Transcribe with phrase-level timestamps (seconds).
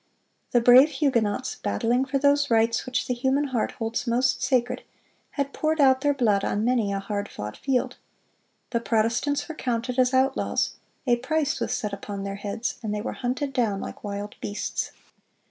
[0.49, 4.81] The brave Huguenots, battling for those rights which the human heart holds most sacred,
[5.33, 7.97] had poured out their blood on many a hard fought field.
[8.71, 10.73] The Protestants were counted as outlaws,
[11.05, 14.91] a price was set upon their heads, and they were hunted down like wild beasts.